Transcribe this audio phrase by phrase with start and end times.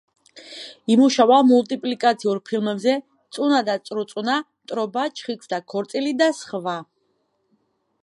[0.93, 2.97] იმუშავა მულტიპლიკაციურ ფილმებზე:
[3.37, 6.79] „წუნა და წრუწუნა“, „მტრობა“, „ჩხიკვთა ქორწილი“ და სხვა.